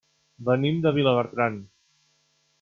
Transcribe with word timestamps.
Venim 0.47 0.79
de 0.85 0.93
Vilabertran. 0.95 1.61